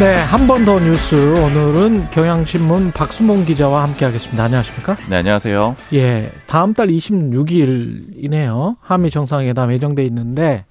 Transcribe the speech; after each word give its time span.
네, 0.00 0.14
한 0.14 0.46
번 0.46 0.64
더 0.64 0.80
뉴스. 0.80 1.14
오늘은 1.14 2.08
경향신문 2.10 2.92
박수몽 2.92 3.44
기자와 3.44 3.82
함께 3.82 4.06
하겠습니다. 4.06 4.44
안녕하십니까? 4.44 4.96
네, 5.10 5.16
안녕하세요. 5.16 5.76
예, 5.92 6.32
다음 6.46 6.72
달 6.72 6.88
26일이네요. 6.88 8.76
한미 8.80 9.10
정상회담 9.10 9.70
예정돼 9.72 10.02
있는데 10.06 10.64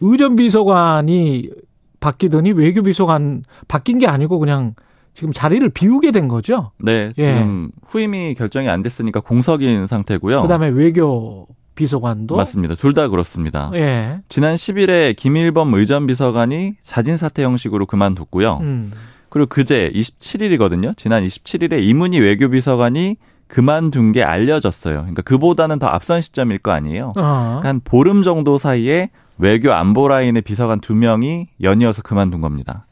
의전 0.00 0.36
비서관이 0.36 1.50
바뀌더니 1.98 2.52
외교 2.52 2.82
비서관 2.82 3.42
바뀐 3.66 3.98
게 3.98 4.06
아니고 4.06 4.38
그냥 4.38 4.74
지금 5.14 5.32
자리를 5.32 5.68
비우게 5.70 6.12
된 6.12 6.28
거죠? 6.28 6.70
네, 6.78 7.12
예. 7.18 7.34
지금 7.34 7.70
후임이 7.84 8.34
결정이 8.34 8.68
안 8.68 8.80
됐으니까 8.80 9.18
공석인 9.20 9.88
상태고요. 9.88 10.42
그다음에 10.42 10.68
외교 10.68 11.48
비서관도 11.74 12.36
맞습니다. 12.36 12.74
둘 12.74 12.92
다 12.94 13.08
그렇습니다. 13.08 13.70
예. 13.74 14.20
지난 14.28 14.54
10일에 14.54 15.16
김일범 15.16 15.72
의전 15.74 16.06
비서관이 16.06 16.74
자진 16.80 17.16
사퇴 17.16 17.42
형식으로 17.44 17.86
그만뒀고요. 17.86 18.58
음. 18.60 18.90
그리고 19.30 19.48
그제 19.48 19.90
27일이거든요. 19.94 20.96
지난 20.96 21.24
27일에 21.24 21.82
이문희 21.82 22.18
외교 22.20 22.50
비서관이 22.50 23.16
그만둔 23.48 24.12
게 24.12 24.22
알려졌어요. 24.22 24.98
그러니까 25.00 25.22
그보다는 25.22 25.78
더 25.78 25.86
앞선 25.86 26.20
시점일 26.22 26.58
거 26.58 26.70
아니에요. 26.72 27.08
어. 27.08 27.12
그러니까 27.60 27.68
한 27.68 27.80
보름 27.84 28.22
정도 28.22 28.58
사이에 28.58 29.10
외교 29.38 29.72
안보 29.72 30.08
라인의 30.08 30.42
비서관 30.42 30.80
두 30.80 30.94
명이 30.94 31.48
연이어서 31.62 32.02
그만둔 32.02 32.40
겁니다. 32.40 32.86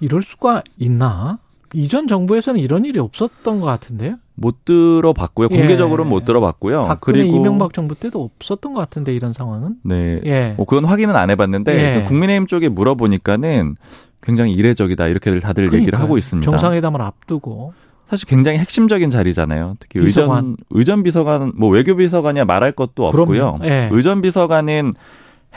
이럴 0.00 0.22
수가 0.22 0.62
있나? 0.78 1.38
이전 1.74 2.08
정부에서는 2.08 2.60
이런 2.60 2.84
일이 2.84 2.98
없었던 2.98 3.60
것 3.60 3.66
같은데요. 3.66 4.16
못 4.36 4.64
들어봤고요. 4.64 5.48
예. 5.50 5.56
공개적으로는 5.56 6.08
못 6.08 6.24
들어봤고요. 6.24 6.84
박근혜 6.84 7.20
그리고 7.20 7.36
이명박 7.36 7.72
정부 7.72 7.94
때도 7.94 8.22
없었던 8.22 8.74
것 8.74 8.80
같은데 8.80 9.14
이런 9.14 9.32
상황은. 9.32 9.76
네. 9.82 10.20
예. 10.24 10.54
뭐 10.56 10.66
그건 10.66 10.84
확인은 10.84 11.16
안 11.16 11.30
해봤는데 11.30 11.74
예. 11.74 12.00
그 12.00 12.08
국민의힘 12.08 12.46
쪽에 12.46 12.68
물어보니까는 12.68 13.76
굉장히 14.22 14.52
이례적이다 14.52 15.06
이렇게들 15.08 15.40
다들 15.40 15.64
얘기를 15.64 15.84
그러니까요. 15.84 16.04
하고 16.04 16.18
있습니다. 16.18 16.50
정상회담을 16.50 17.00
앞두고. 17.02 17.72
사실 18.08 18.28
굉장히 18.28 18.58
핵심적인 18.58 19.10
자리잖아요. 19.10 19.74
특히 19.80 20.00
비서관. 20.00 20.38
의전 20.38 20.56
의전 20.70 21.02
비서관 21.02 21.52
뭐 21.56 21.70
외교 21.70 21.96
비서관이야 21.96 22.44
말할 22.44 22.72
것도 22.72 23.08
없고요. 23.08 23.58
예. 23.64 23.88
의전 23.90 24.20
비서관은 24.20 24.94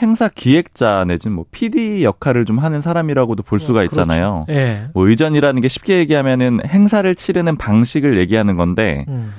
행사 0.00 0.28
기획자 0.28 1.04
내지는 1.06 1.36
뭐 1.36 1.44
PD 1.50 2.04
역할을 2.04 2.44
좀 2.44 2.58
하는 2.58 2.80
사람이라고도 2.80 3.42
볼 3.42 3.58
수가 3.58 3.82
있잖아요. 3.84 4.44
그렇죠. 4.46 4.60
예. 4.60 4.84
뭐 4.94 5.08
의전이라는 5.08 5.60
게 5.60 5.68
쉽게 5.68 5.98
얘기하면은 5.98 6.60
행사를 6.66 7.12
치르는 7.14 7.56
방식을 7.56 8.16
얘기하는 8.18 8.56
건데 8.56 9.04
음. 9.08 9.32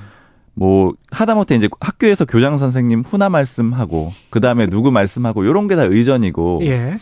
뭐 0.54 0.92
하다못해 1.10 1.54
이제 1.56 1.68
학교에서 1.80 2.24
교장 2.26 2.58
선생님 2.58 3.02
훈화 3.06 3.28
말씀하고 3.30 4.12
그 4.30 4.40
다음에 4.40 4.66
누구 4.66 4.90
말씀하고 4.92 5.44
이런 5.44 5.66
게 5.66 5.76
다 5.76 5.82
의전이고 5.84 6.60
예. 6.64 6.98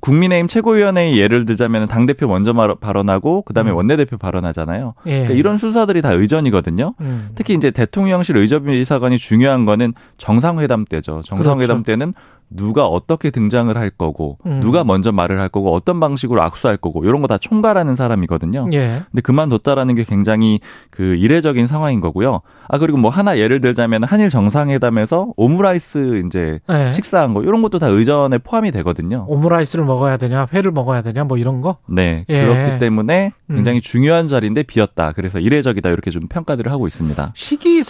국민의힘 0.00 0.48
최고위원회의 0.48 1.16
예를 1.16 1.44
들자면 1.44 1.86
당 1.86 2.06
대표 2.06 2.26
먼저 2.26 2.52
말- 2.52 2.74
발언하고 2.74 3.42
그 3.42 3.54
다음에 3.54 3.70
음. 3.70 3.76
원내대표 3.76 4.16
발언하잖아요. 4.16 4.94
예. 5.06 5.10
그러니까 5.10 5.34
이런 5.34 5.58
순서들이 5.58 6.02
다 6.02 6.12
의전이거든요. 6.12 6.94
음. 7.00 7.28
특히 7.36 7.54
이제 7.54 7.70
대통령실 7.70 8.36
의전비서관이 8.36 9.18
중요한 9.18 9.64
거는 9.64 9.94
정상회담 10.18 10.86
때죠. 10.86 11.22
정상회담 11.24 11.82
그렇죠. 11.82 11.82
때는 11.84 12.14
누가 12.56 12.86
어떻게 12.86 13.30
등장을 13.30 13.76
할 13.76 13.90
거고 13.90 14.38
음. 14.46 14.60
누가 14.60 14.84
먼저 14.84 15.10
말을 15.12 15.40
할 15.40 15.48
거고 15.48 15.74
어떤 15.74 15.98
방식으로 16.00 16.40
악수할 16.42 16.76
거고 16.76 17.04
이런 17.04 17.20
거 17.20 17.26
다 17.26 17.38
총괄하는 17.38 17.96
사람이거든요. 17.96 18.66
예. 18.74 19.02
근데 19.10 19.22
그만뒀다라는 19.22 19.94
게 19.94 20.04
굉장히 20.04 20.60
그 20.90 21.14
이례적인 21.14 21.66
상황인 21.66 22.00
거고요. 22.00 22.42
아 22.68 22.76
그리고 22.78 22.98
뭐 22.98 23.10
하나 23.10 23.38
예를 23.38 23.60
들자면 23.62 24.04
한일 24.04 24.28
정상회담에서 24.28 25.32
오므라이스 25.36 26.22
이제 26.26 26.60
예. 26.70 26.92
식사한 26.92 27.32
거 27.32 27.42
이런 27.42 27.62
것도 27.62 27.78
다 27.78 27.86
의전에 27.86 28.36
포함이 28.38 28.70
되거든요. 28.72 29.24
오므라이스를 29.28 29.84
먹어야 29.86 30.16
되냐, 30.18 30.46
회를 30.52 30.72
먹어야 30.72 31.00
되냐, 31.02 31.24
뭐 31.24 31.38
이런 31.38 31.60
거. 31.62 31.76
네. 31.88 32.24
예. 32.28 32.44
그렇기 32.44 32.78
때문에 32.80 33.32
굉장히 33.48 33.78
음. 33.78 33.80
중요한 33.80 34.26
자리인데 34.28 34.62
비었다. 34.64 35.12
그래서 35.12 35.38
이례적이다 35.38 35.88
이렇게 35.88 36.10
좀 36.10 36.28
평가들을 36.28 36.70
하고 36.70 36.86
있습니다. 36.86 37.32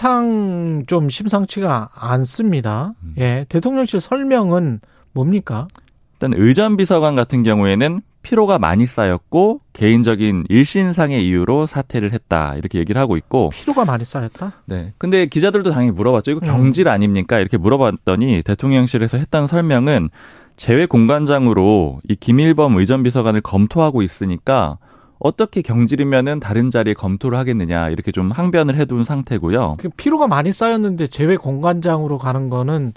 시기상 0.02 0.84
좀 0.86 1.08
심상치가 1.08 1.88
않습니다. 1.94 2.92
음. 3.02 3.14
예. 3.18 3.46
대통령실 3.48 4.00
설명 4.00 4.51
은 4.54 4.80
뭡니까? 5.12 5.68
일단 6.14 6.32
의전 6.34 6.76
비서관 6.76 7.16
같은 7.16 7.42
경우에는 7.42 8.00
피로가 8.22 8.58
많이 8.58 8.86
쌓였고 8.86 9.60
개인적인 9.72 10.44
일신상의 10.48 11.26
이유로 11.26 11.66
사퇴를 11.66 12.12
했다 12.12 12.54
이렇게 12.56 12.78
얘기를 12.78 13.00
하고 13.00 13.16
있고 13.16 13.50
피로가 13.50 13.84
많이 13.84 14.04
쌓였다? 14.04 14.52
네. 14.66 14.92
근데 14.98 15.26
기자들도 15.26 15.70
당연히 15.70 15.90
물어봤죠. 15.90 16.30
이거 16.30 16.40
음. 16.44 16.46
경질 16.46 16.88
아닙니까? 16.88 17.38
이렇게 17.40 17.56
물어봤더니 17.56 18.42
대통령실에서 18.42 19.18
했던 19.18 19.46
설명은 19.46 20.10
재외 20.56 20.86
공관장으로 20.86 22.00
이 22.08 22.14
김일범 22.14 22.76
의전 22.76 23.02
비서관을 23.02 23.40
검토하고 23.40 24.02
있으니까 24.02 24.78
어떻게 25.18 25.62
경질이면은 25.62 26.40
다른 26.40 26.70
자리에 26.70 26.94
검토를 26.94 27.38
하겠느냐 27.38 27.90
이렇게 27.90 28.12
좀 28.12 28.30
항변을 28.30 28.76
해둔 28.76 29.04
상태고요. 29.04 29.76
그 29.78 29.88
피로가 29.88 30.26
많이 30.26 30.52
쌓였는데 30.52 31.06
재외 31.08 31.36
공관장으로 31.36 32.18
가는 32.18 32.48
거는 32.50 32.92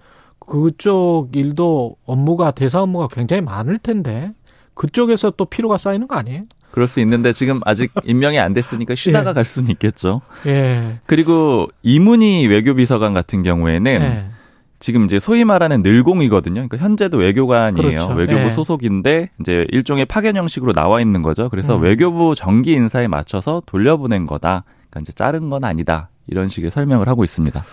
그쪽 0.45 1.29
일도 1.33 1.97
업무가 2.05 2.51
대사 2.51 2.81
업무가 2.81 3.07
굉장히 3.07 3.41
많을 3.41 3.77
텐데 3.79 4.31
그쪽에서 4.73 5.31
또 5.31 5.45
피로가 5.45 5.77
쌓이는 5.77 6.07
거 6.07 6.15
아니에요? 6.15 6.41
그럴 6.71 6.87
수 6.87 6.99
있는데 6.99 7.31
지금 7.31 7.61
아직 7.65 7.91
임명이 8.03 8.37
안 8.37 8.53
됐으니까 8.53 8.95
쉬다가 8.95 9.29
예. 9.29 9.33
갈 9.33 9.45
수는 9.45 9.69
있겠죠. 9.71 10.21
예. 10.45 10.99
그리고 11.05 11.67
이문희 11.83 12.47
외교비서관 12.47 13.13
같은 13.13 13.43
경우에는 13.43 13.91
예. 14.01 14.25
지금 14.79 15.05
이제 15.05 15.19
소위 15.19 15.45
말하는 15.45 15.81
늘공이거든요. 15.81 16.67
그러니까 16.67 16.77
현재도 16.77 17.17
외교관이에요. 17.17 17.89
그렇죠. 17.89 18.13
외교부 18.13 18.41
예. 18.41 18.49
소속인데 18.51 19.29
이제 19.39 19.65
일종의 19.71 20.05
파견 20.05 20.35
형식으로 20.35 20.73
나와 20.73 20.99
있는 20.99 21.21
거죠. 21.21 21.49
그래서 21.49 21.77
음. 21.77 21.81
외교부 21.81 22.35
정기 22.35 22.73
인사에 22.73 23.07
맞춰서 23.07 23.61
돌려보낸 23.65 24.25
거다. 24.25 24.65
그러니까 24.89 24.99
이제 24.99 25.13
자른 25.13 25.49
건 25.49 25.63
아니다. 25.63 26.09
이런 26.27 26.49
식의 26.49 26.71
설명을 26.71 27.07
하고 27.07 27.23
있습니다. 27.23 27.63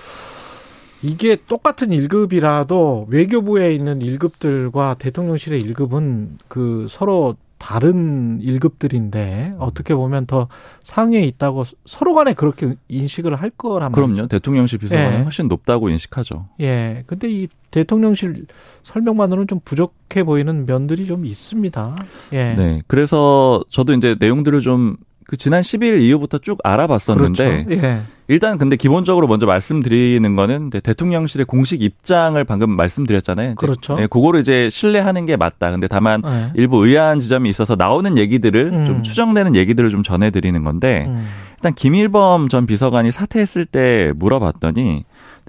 이게 1.02 1.36
똑같은 1.48 1.88
1급이라도 1.90 3.08
외교부에 3.08 3.74
있는 3.74 3.98
1급들과 4.00 4.98
대통령실의 4.98 5.62
1급은 5.62 6.38
그 6.48 6.86
서로 6.88 7.36
다른 7.62 8.40
1급들인데 8.40 9.54
어떻게 9.60 9.94
보면 9.94 10.26
더 10.26 10.48
상위에 10.82 11.20
있다고 11.20 11.62
서로 11.86 12.12
간에 12.12 12.34
그렇게 12.34 12.74
인식을 12.88 13.36
할 13.36 13.50
거란 13.50 13.92
말이죠. 13.92 14.12
그럼요. 14.14 14.26
대통령실 14.26 14.80
비서관은 14.80 15.18
예. 15.20 15.22
훨씬 15.22 15.46
높다고 15.46 15.88
인식하죠. 15.88 16.48
예. 16.60 17.04
근데 17.06 17.30
이 17.30 17.46
대통령실 17.70 18.46
설명만으로는 18.82 19.46
좀 19.46 19.60
부족해 19.64 20.24
보이는 20.24 20.66
면들이 20.66 21.06
좀 21.06 21.24
있습니다. 21.24 21.96
예. 22.32 22.54
네. 22.54 22.82
그래서 22.88 23.62
저도 23.68 23.92
이제 23.92 24.16
내용들을 24.18 24.60
좀 24.60 24.96
그 25.32 25.38
지난 25.38 25.62
10일 25.62 26.02
이후부터 26.02 26.36
쭉 26.36 26.58
알아봤었는데 26.62 27.64
그렇죠. 27.64 27.86
예. 27.86 28.02
일단 28.28 28.58
근데 28.58 28.76
기본적으로 28.76 29.26
먼저 29.26 29.46
말씀드리는 29.46 30.36
거는 30.36 30.68
대통령실의 30.68 31.46
공식 31.46 31.80
입장을 31.80 32.44
방금 32.44 32.76
말씀드렸잖아요. 32.76 33.54
그렇죠. 33.54 33.96
네, 33.96 34.06
그거를 34.06 34.40
이제 34.40 34.68
신뢰하는 34.68 35.24
게 35.24 35.38
맞다. 35.38 35.70
근데 35.70 35.88
다만 35.88 36.20
예. 36.26 36.50
일부 36.54 36.86
의아한 36.86 37.18
지점이 37.18 37.48
있어서 37.48 37.76
나오는 37.76 38.18
얘기들을 38.18 38.72
음. 38.74 38.84
좀 38.84 39.02
추정되는 39.02 39.56
얘기들을 39.56 39.88
좀 39.88 40.02
전해드리는 40.02 40.62
건데 40.64 41.06
음. 41.08 41.26
일단 41.56 41.72
김일범 41.72 42.50
전 42.50 42.66
비서관이 42.66 43.10
사퇴했을 43.10 43.64
때 43.64 44.12
물어봤더니 44.16 45.06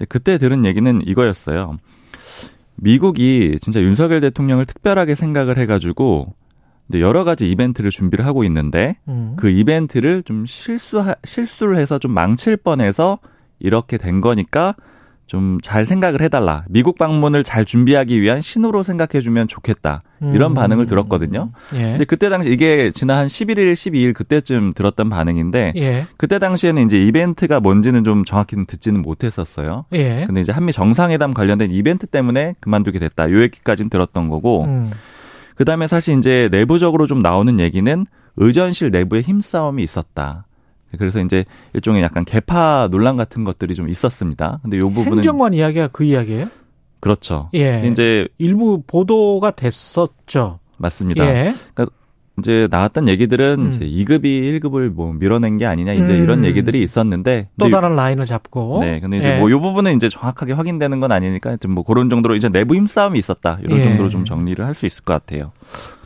그때 0.08 0.38
들은 0.38 0.64
얘기는 0.64 1.02
이거였어요. 1.04 1.76
미국이 2.76 3.58
진짜 3.60 3.82
윤석열 3.82 4.22
대통령을 4.22 4.64
특별하게 4.64 5.14
생각을 5.14 5.58
해가지고 5.58 6.32
이제 6.88 7.00
여러 7.00 7.24
가지 7.24 7.50
이벤트를 7.50 7.90
준비를 7.90 8.26
하고 8.26 8.44
있는데 8.44 8.96
음. 9.08 9.34
그 9.36 9.48
이벤트를 9.48 10.22
좀 10.22 10.46
실수 10.46 11.02
실수를 11.24 11.76
해서 11.76 11.98
좀 11.98 12.12
망칠 12.12 12.56
뻔해서 12.56 13.18
이렇게 13.58 13.96
된 13.96 14.20
거니까 14.20 14.74
좀 15.26 15.58
잘 15.62 15.86
생각을 15.86 16.20
해달라. 16.20 16.64
미국 16.68 16.98
방문을 16.98 17.44
잘 17.44 17.64
준비하기 17.64 18.20
위한 18.20 18.40
신호로 18.42 18.82
생각해주면 18.82 19.48
좋겠다. 19.48 20.02
이런 20.34 20.52
음. 20.52 20.54
반응을 20.54 20.86
들었거든요. 20.86 21.50
예. 21.74 21.82
근데 21.92 22.04
그때 22.04 22.28
당시 22.28 22.50
이게 22.50 22.90
지난 22.90 23.18
한 23.18 23.26
11일, 23.26 23.72
12일 23.72 24.14
그때쯤 24.14 24.72
들었던 24.74 25.10
반응인데 25.10 25.72
예. 25.76 26.06
그때 26.16 26.38
당시에는 26.38 26.84
이제 26.84 27.02
이벤트가 27.02 27.60
뭔지는 27.60 28.04
좀 28.04 28.24
정확히는 28.24 28.66
듣지는 28.66 29.02
못했었어요. 29.02 29.86
예. 29.92 30.24
근데 30.26 30.40
이제 30.40 30.52
한미 30.52 30.72
정상회담 30.72 31.32
관련된 31.32 31.70
이벤트 31.70 32.06
때문에 32.06 32.54
그만두게 32.60 32.98
됐다. 32.98 33.30
요 33.30 33.42
얘기까지는 33.42 33.90
들었던 33.90 34.28
거고. 34.28 34.64
음. 34.64 34.90
그 35.54 35.64
다음에 35.64 35.86
사실 35.86 36.18
이제 36.18 36.48
내부적으로 36.50 37.06
좀 37.06 37.20
나오는 37.20 37.60
얘기는 37.60 38.06
의전실 38.36 38.90
내부에 38.90 39.20
힘싸움이 39.20 39.82
있었다. 39.82 40.46
그래서 40.98 41.20
이제 41.20 41.44
일종의 41.72 42.02
약간 42.02 42.24
개파 42.24 42.88
논란 42.90 43.16
같은 43.16 43.44
것들이 43.44 43.74
좀 43.74 43.88
있었습니다. 43.88 44.60
근데 44.62 44.78
요 44.78 44.88
부분은 44.88 45.18
행정관 45.18 45.54
이야기가 45.54 45.88
그 45.88 46.04
이야기예요? 46.04 46.46
그렇죠. 47.00 47.50
예. 47.54 47.86
이제 47.90 48.26
일부 48.38 48.82
보도가 48.86 49.50
됐었죠. 49.52 50.60
맞습니다. 50.78 51.24
예. 51.26 51.54
이제 52.38 52.66
나왔던 52.70 53.08
얘기들은 53.08 53.56
음. 53.60 53.68
이제 53.68 53.80
2급이 53.80 54.60
1급을 54.60 54.88
뭐 54.88 55.12
밀어낸 55.12 55.56
게 55.56 55.66
아니냐 55.66 55.92
이제 55.92 56.18
음. 56.18 56.24
이런 56.24 56.44
얘기들이 56.44 56.82
있었는데 56.82 57.46
또 57.58 57.70
다른 57.70 57.94
라인을 57.94 58.26
잡고. 58.26 58.78
네, 58.80 58.98
근데 59.00 59.18
이제 59.18 59.36
예. 59.36 59.38
뭐요 59.38 59.60
부분은 59.60 59.94
이제 59.94 60.08
정확하게 60.08 60.52
확인되는 60.54 60.98
건 60.98 61.12
아니니까 61.12 61.50
하여튼 61.50 61.70
뭐 61.70 61.84
그런 61.84 62.10
정도로 62.10 62.34
이제 62.34 62.48
내부 62.48 62.74
힘싸움이 62.74 63.18
있었다 63.18 63.58
이런 63.62 63.78
예. 63.78 63.84
정도로 63.84 64.08
좀 64.08 64.24
정리를 64.24 64.64
할 64.64 64.74
수 64.74 64.86
있을 64.86 65.04
것 65.04 65.12
같아요. 65.14 65.52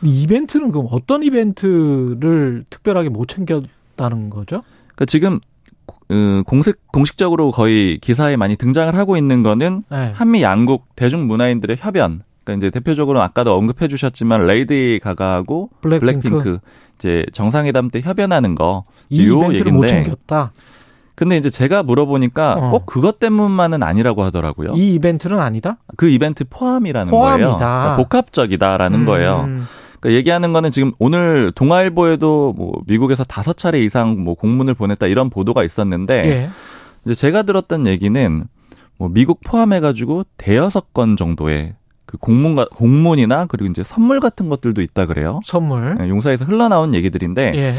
이벤트는 0.03 0.71
그럼 0.71 0.87
어떤 0.91 1.23
이벤트를 1.23 2.65
특별하게 2.69 3.09
못 3.09 3.27
챙겼다는 3.27 4.29
거죠? 4.29 4.61
그러니까 4.95 5.05
지금 5.05 5.39
어, 6.11 6.43
공식 6.45 6.75
공식적으로 6.91 7.49
거의 7.51 7.97
기사에 7.97 8.35
많이 8.37 8.55
등장을 8.55 8.93
하고 8.95 9.17
있는 9.17 9.41
거는 9.41 9.81
네. 9.89 10.11
한미 10.13 10.43
양국 10.43 10.85
대중 10.95 11.25
문화인들의 11.25 11.77
협연. 11.79 12.21
그러니까 12.49 12.67
이제 12.67 12.69
대표적으로 12.71 13.21
아까도 13.21 13.55
언급해 13.55 13.87
주셨지만 13.87 14.47
레이디 14.47 14.99
가가하고 15.03 15.69
블랙핑크. 15.81 16.21
블랙핑크 16.21 16.59
이제 16.97 17.25
정상회담 17.31 17.89
때 17.89 18.01
협연하는 18.01 18.55
거. 18.55 18.85
이요 19.09 19.37
이벤트를 19.37 19.71
못 19.71 19.87
챙겼다. 19.87 20.51
근데 21.15 21.35
이제 21.37 21.49
제가 21.49 21.83
물어보니까 21.83 22.53
어. 22.53 22.71
꼭 22.71 22.85
그것 22.85 23.19
때문만은 23.19 23.83
아니라고 23.83 24.23
하더라고요. 24.23 24.73
이 24.75 24.95
이벤트는 24.95 25.39
아니다. 25.39 25.77
그 25.97 26.09
이벤트 26.09 26.45
포함이라는 26.49 27.11
포함이다. 27.11 27.45
거예요. 27.45 27.57
그러니까 27.57 27.95
복합적이다라는 27.97 29.01
음. 29.01 29.05
거예요. 29.05 29.49
그러니까 29.99 30.17
얘기하는 30.17 30.53
거는 30.53 30.71
지금 30.71 30.93
오늘 30.97 31.51
동아일보에도 31.53 32.53
뭐 32.57 32.71
미국에서 32.87 33.25
다섯 33.25 33.57
차례 33.57 33.83
이상 33.83 34.23
뭐 34.23 34.33
공문을 34.33 34.75
보냈다 34.75 35.07
이런 35.07 35.29
보도가 35.29 35.65
있었는데 35.65 36.25
예. 36.25 36.49
이제 37.03 37.13
제가 37.13 37.43
들었던 37.43 37.85
얘기는 37.85 38.45
뭐 38.97 39.09
미국 39.09 39.41
포함해가지고 39.43 40.23
대여섯 40.37 40.93
건 40.93 41.17
정도의 41.17 41.75
그 42.09 42.17
공문가 42.17 42.65
공문이나 42.73 43.45
그리고 43.45 43.69
이제 43.69 43.83
선물 43.83 44.19
같은 44.19 44.49
것들도 44.49 44.81
있다 44.81 45.05
그래요. 45.05 45.41
선물. 45.45 45.95
네, 45.99 46.09
용사에서 46.09 46.43
흘러나온 46.43 46.95
얘기들인데 46.95 47.51
예. 47.55 47.75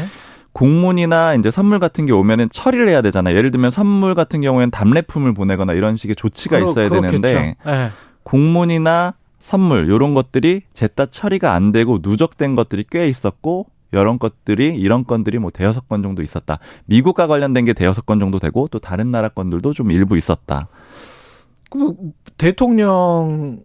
공문이나 0.53 1.33
이제 1.35 1.51
선물 1.51 1.79
같은 1.79 2.05
게 2.05 2.13
오면은 2.13 2.47
처리를 2.49 2.87
해야 2.87 3.01
되잖아요. 3.01 3.35
예를 3.35 3.51
들면 3.51 3.71
선물 3.71 4.15
같은 4.15 4.39
경우에는 4.39 4.71
답례품을 4.71 5.33
보내거나 5.33 5.73
이런 5.73 5.97
식의 5.97 6.15
조치가 6.15 6.59
그러- 6.59 6.71
있어야 6.71 6.87
그렇겠죠. 6.87 7.21
되는데 7.21 7.55
예. 7.67 7.91
공문이나 8.23 9.15
선물 9.41 9.89
요런 9.89 10.13
것들이 10.13 10.61
제따 10.73 11.05
처리가 11.05 11.53
안 11.53 11.73
되고 11.73 11.99
누적된 12.01 12.55
것들이 12.55 12.85
꽤 12.89 13.09
있었고 13.09 13.65
이런 13.91 14.17
것들이 14.17 14.75
이런 14.75 15.03
건들이 15.05 15.39
뭐 15.39 15.51
대여섯 15.51 15.89
건 15.89 16.03
정도 16.03 16.21
있었다. 16.21 16.59
미국과 16.85 17.27
관련된 17.27 17.65
게 17.65 17.73
대여섯 17.73 18.05
건 18.05 18.21
정도 18.21 18.39
되고 18.39 18.69
또 18.71 18.79
다른 18.79 19.11
나라 19.11 19.27
건들도 19.27 19.73
좀 19.73 19.91
일부 19.91 20.15
있었다. 20.15 20.69
그 21.71 21.95
대통령이나 22.37 23.59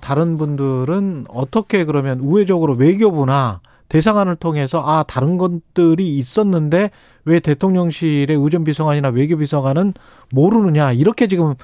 다른 0.00 0.36
분들은 0.36 1.26
어떻게 1.28 1.84
그러면 1.84 2.18
우회적으로 2.18 2.74
외교부나 2.74 3.60
대사관을 3.88 4.34
통해서 4.36 4.82
아 4.84 5.04
다른 5.04 5.38
것들이 5.38 6.16
있었는데 6.18 6.90
왜 7.24 7.40
대통령실의 7.40 8.36
의전비서관이나 8.36 9.08
외교비서관은 9.10 9.94
모르느냐 10.32 10.92
이렇게 10.92 11.28
지금 11.28 11.54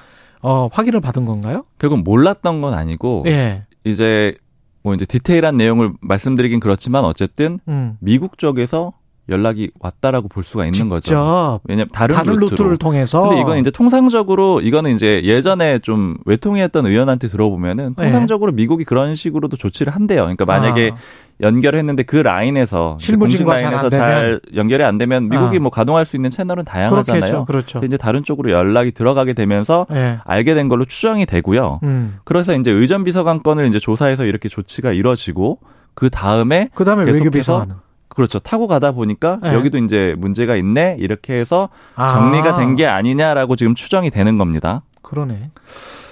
어 0.41 0.69
확인을 0.71 1.01
받은 1.01 1.25
건가요? 1.25 1.65
결국 1.79 2.01
몰랐던 2.03 2.61
건 2.61 2.73
아니고 2.73 3.23
예. 3.27 3.65
이제 3.83 4.35
뭐 4.83 4.93
이제 4.93 5.05
디테일한 5.05 5.57
내용을 5.57 5.91
말씀드리긴 5.99 6.61
그렇지만 6.61 7.03
어쨌든 7.03 7.59
음. 7.67 7.97
미국 7.99 8.37
쪽에서 8.37 8.93
연락이 9.29 9.69
왔다라고 9.79 10.27
볼 10.29 10.43
수가 10.43 10.65
있는 10.65 10.89
거죠. 10.89 11.59
왜냐면 11.65 11.89
다른, 11.91 12.15
다른 12.15 12.33
루트로. 12.33 12.49
루트를 12.49 12.77
통해서 12.77 13.23
근데 13.23 13.41
이건 13.41 13.57
이제 13.59 13.71
통상적으로 13.71 14.61
이거는 14.61 14.95
이제 14.95 15.21
예전에 15.23 15.79
좀 15.79 16.17
외통위했던 16.25 16.85
의원한테 16.85 17.27
들어보면은 17.27 17.95
네. 17.97 18.03
통상적으로 18.03 18.51
미국이 18.53 18.85
그런 18.85 19.15
식으로도 19.15 19.57
조치를 19.57 19.93
한대요. 19.93 20.21
그러니까 20.21 20.45
만약에 20.45 20.91
아, 20.93 20.97
연결했는데 21.41 22.03
그 22.03 22.15
라인에서 22.15 22.91
공식 22.91 23.05
실무진과 23.07 23.57
라인에서 23.57 23.89
잘 23.89 24.39
연결이 24.55 24.83
안 24.83 24.97
되면 24.97 25.29
미국이 25.29 25.57
아. 25.57 25.59
뭐 25.59 25.69
가동할 25.69 26.05
수 26.05 26.15
있는 26.15 26.29
채널은 26.29 26.63
다양하잖아요. 26.65 27.21
그렇겠죠. 27.21 27.45
그렇죠. 27.45 27.73
근데 27.79 27.87
이제 27.87 27.97
다른 27.97 28.23
쪽으로 28.23 28.51
연락이 28.51 28.91
들어가게 28.91 29.33
되면서 29.33 29.85
예. 29.91 30.19
알게 30.23 30.55
된 30.55 30.67
걸로 30.67 30.85
추정이 30.85 31.25
되고요. 31.25 31.81
음. 31.83 32.17
그래서 32.23 32.55
이제 32.55 32.71
의전 32.71 33.03
비서관 33.03 33.43
건을 33.43 33.67
이제 33.67 33.77
조사해서 33.77 34.25
이렇게 34.25 34.49
조치가 34.49 34.93
이뤄지고 34.93 35.59
그 35.93 36.09
다음에 36.09 36.69
그 36.73 36.85
다음에 36.85 37.05
계속해서 37.05 37.23
외교비서관은 37.23 37.75
그렇죠 38.17 38.39
타고 38.39 38.65
가다 38.65 38.93
보니까 38.93 39.39
네. 39.43 39.53
여기도 39.53 39.77
이제 39.77 40.15
문제가 40.17 40.55
있네 40.55 40.97
이렇게 40.99 41.35
해서 41.35 41.69
아, 41.93 42.07
정리가 42.13 42.57
된게 42.57 42.87
아니냐라고 42.87 43.55
지금 43.55 43.75
추정이 43.75 44.09
되는 44.09 44.39
겁니다. 44.39 44.81
그러네. 45.03 45.51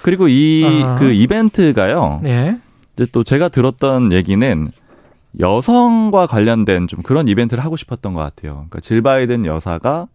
그리고 0.02 0.28
이 0.28 0.84
아. 0.84 0.94
그 0.94 1.10
이벤트가요. 1.10 2.20
네. 2.22 2.60
이제 2.94 3.06
또 3.10 3.24
제가 3.24 3.48
들었던 3.48 4.12
얘기는 4.12 4.70
여성과 5.40 6.28
관련된 6.28 6.86
좀 6.86 7.02
그런 7.02 7.26
이벤트를 7.26 7.64
하고 7.64 7.76
싶었던 7.76 8.14
것 8.14 8.20
같아요. 8.20 8.52
그러니까 8.52 8.78
질 8.82 9.02
바이든 9.02 9.44
여사가 9.44 10.06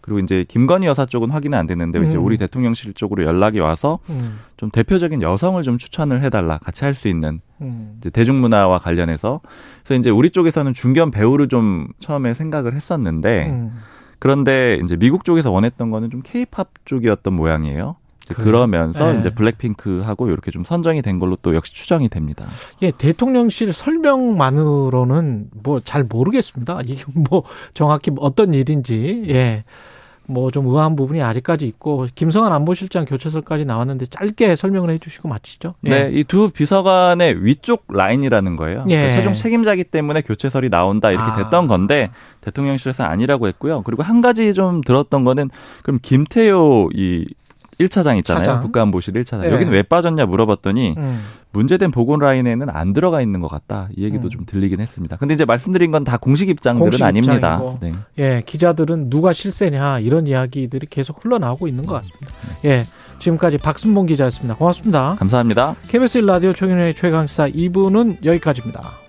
그리고 0.00 0.18
이제 0.20 0.44
김건희 0.46 0.86
여사 0.86 1.06
쪽은 1.06 1.30
확인은 1.30 1.56
안 1.58 1.66
됐는데 1.66 2.04
이제 2.04 2.16
음. 2.16 2.24
우리 2.24 2.36
대통령실 2.38 2.94
쪽으로 2.94 3.24
연락이 3.24 3.60
와서 3.60 3.98
음. 4.10 4.38
좀 4.56 4.70
대표적인 4.70 5.22
여성을 5.22 5.62
좀 5.62 5.78
추천을 5.78 6.22
해달라 6.22 6.58
같이 6.58 6.84
할 6.84 6.94
수 6.94 7.08
있는 7.08 7.40
음. 7.60 7.96
이제 7.98 8.10
대중문화와 8.10 8.78
관련해서 8.78 9.40
그래서 9.84 9.98
이제 9.98 10.10
우리 10.10 10.30
쪽에서는 10.30 10.72
중견 10.72 11.10
배우를 11.10 11.48
좀 11.48 11.88
처음에 12.00 12.34
생각을 12.34 12.74
했었는데 12.74 13.50
음. 13.50 13.78
그런데 14.18 14.80
이제 14.82 14.96
미국 14.96 15.24
쪽에서 15.24 15.50
원했던 15.50 15.90
거는 15.90 16.10
좀 16.10 16.22
케이팝 16.24 16.70
쪽이었던 16.84 17.32
모양이에요. 17.32 17.96
그래요? 18.34 18.46
그러면서 18.46 19.12
네. 19.12 19.18
이제 19.20 19.30
블랙핑크하고 19.30 20.28
이렇게 20.28 20.50
좀 20.50 20.64
선정이 20.64 21.02
된 21.02 21.18
걸로 21.18 21.36
또 21.42 21.54
역시 21.54 21.72
추정이 21.74 22.08
됩니다. 22.08 22.44
예, 22.82 22.90
대통령실 22.90 23.72
설명만으로는 23.72 25.48
뭐 25.62 25.80
잘 25.80 26.04
모르겠습니다. 26.04 26.80
이게 26.86 27.02
뭐 27.14 27.44
정확히 27.74 28.10
어떤 28.18 28.52
일인지, 28.54 29.24
예. 29.28 29.64
뭐 30.30 30.50
좀 30.50 30.66
의아한 30.66 30.94
부분이 30.94 31.22
아직까지 31.22 31.66
있고, 31.66 32.06
김성한 32.14 32.52
안보실장 32.52 33.06
교체설까지 33.06 33.64
나왔는데 33.64 34.06
짧게 34.06 34.56
설명을 34.56 34.90
해 34.90 34.98
주시고 34.98 35.26
마치죠. 35.28 35.74
예. 35.86 35.88
네, 35.88 36.10
이 36.12 36.24
두 36.24 36.50
비서관의 36.50 37.42
위쪽 37.46 37.84
라인이라는 37.88 38.56
거예요. 38.56 38.84
예. 38.88 38.96
그러니까 38.96 39.12
최종 39.16 39.32
책임자기 39.34 39.84
때문에 39.84 40.20
교체설이 40.20 40.68
나온다 40.68 41.10
이렇게 41.10 41.30
아. 41.30 41.36
됐던 41.36 41.66
건데 41.66 42.10
대통령실에서 42.42 43.04
아니라고 43.04 43.48
했고요. 43.48 43.80
그리고 43.82 44.02
한 44.02 44.20
가지 44.20 44.52
좀 44.52 44.82
들었던 44.82 45.24
거는 45.24 45.48
그럼 45.82 45.98
김태효 46.02 46.90
이 46.94 47.24
1차장 47.80 48.18
있잖아요. 48.18 48.44
차장. 48.44 48.62
국가안보실 48.62 49.14
1차장. 49.14 49.44
예. 49.44 49.52
여기는 49.52 49.72
왜 49.72 49.82
빠졌냐 49.82 50.26
물어봤더니 50.26 50.94
음. 50.98 51.24
문제된 51.52 51.90
보건 51.90 52.18
라인에는 52.20 52.68
안 52.70 52.92
들어가 52.92 53.20
있는 53.22 53.40
것 53.40 53.48
같다. 53.48 53.88
이 53.96 54.04
얘기도 54.04 54.28
음. 54.28 54.30
좀 54.30 54.46
들리긴 54.46 54.80
했습니다. 54.80 55.16
근데 55.16 55.34
이제 55.34 55.44
말씀드린 55.44 55.90
건 55.90 56.04
다 56.04 56.16
공식 56.16 56.48
입장들은 56.48 56.90
공식 56.90 57.02
아닙니다. 57.02 57.60
네. 57.80 57.92
예, 58.18 58.42
기자들은 58.46 59.10
누가 59.10 59.32
실세냐, 59.32 59.98
이런 60.00 60.26
이야기들이 60.26 60.86
계속 60.90 61.24
흘러나오고 61.24 61.66
있는 61.68 61.84
것 61.84 61.94
같습니다. 61.94 62.26
예. 62.64 62.84
지금까지 63.18 63.58
박순봉 63.58 64.06
기자였습니다. 64.06 64.54
고맙습니다. 64.54 65.16
감사합니다. 65.18 65.74
KBS 65.88 66.20
1라디오 66.20 66.54
최경영의 66.54 66.94
최강시사 66.94 67.48
2부는 67.48 68.24
여기까지입니다. 68.24 69.07